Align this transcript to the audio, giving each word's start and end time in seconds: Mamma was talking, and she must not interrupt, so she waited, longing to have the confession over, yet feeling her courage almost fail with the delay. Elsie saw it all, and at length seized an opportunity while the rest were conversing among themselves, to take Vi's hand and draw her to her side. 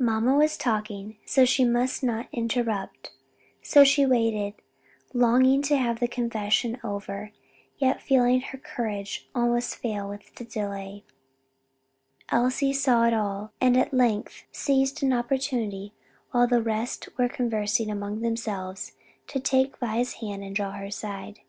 Mamma 0.00 0.34
was 0.34 0.56
talking, 0.56 1.18
and 1.36 1.48
she 1.48 1.64
must 1.64 2.02
not 2.02 2.26
interrupt, 2.32 3.12
so 3.62 3.84
she 3.84 4.04
waited, 4.04 4.54
longing 5.12 5.62
to 5.62 5.76
have 5.76 6.00
the 6.00 6.08
confession 6.08 6.80
over, 6.82 7.30
yet 7.78 8.02
feeling 8.02 8.40
her 8.40 8.58
courage 8.58 9.28
almost 9.36 9.76
fail 9.76 10.08
with 10.08 10.34
the 10.34 10.42
delay. 10.44 11.04
Elsie 12.28 12.72
saw 12.72 13.04
it 13.04 13.14
all, 13.14 13.52
and 13.60 13.76
at 13.76 13.94
length 13.94 14.42
seized 14.50 15.00
an 15.04 15.12
opportunity 15.12 15.92
while 16.32 16.48
the 16.48 16.60
rest 16.60 17.08
were 17.16 17.28
conversing 17.28 17.88
among 17.88 18.20
themselves, 18.22 18.94
to 19.28 19.38
take 19.38 19.76
Vi's 19.78 20.14
hand 20.14 20.42
and 20.42 20.56
draw 20.56 20.72
her 20.72 20.78
to 20.78 20.84
her 20.86 20.90
side. 20.90 21.40